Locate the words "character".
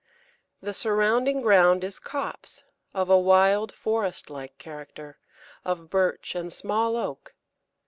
4.57-5.19